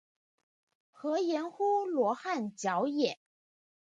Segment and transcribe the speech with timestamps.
[0.99, 3.19] 曷言乎罗汉脚也？